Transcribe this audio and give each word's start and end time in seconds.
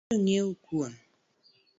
Med 0.09 0.09
jang’iewo 0.17 0.51
kuon 0.65 0.93